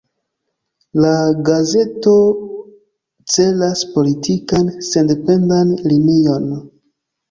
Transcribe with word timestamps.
La 1.05 1.11
gazeto 1.49 2.15
celas 3.37 3.87
politikan 3.95 4.75
sendependan 4.91 5.75
linion. 5.95 6.55